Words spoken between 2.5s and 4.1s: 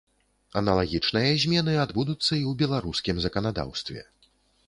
ў беларускім заканадаўстве.